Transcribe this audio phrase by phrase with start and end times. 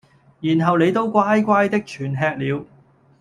[0.39, 2.65] 然後你都乖乖的全吃了。